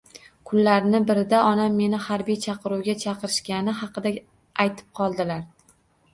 [0.51, 4.15] Kunlarni birida onam meni xarbiy chaqiruvga chaqirishgani xaqida
[4.67, 5.47] aytib qoldilar